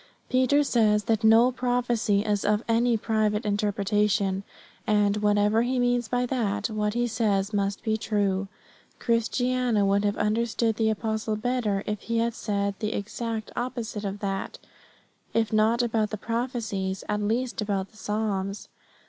[0.31, 4.41] Peter says that no prophecy is of any private interpretation;
[4.87, 8.47] and, whatever he means by that, what he says must be true.
[8.93, 14.03] But Christiana would have understood the apostle better if he had said the exact opposite
[14.03, 14.57] of that,
[15.35, 18.69] if not about the prophecies, at least about the psalms.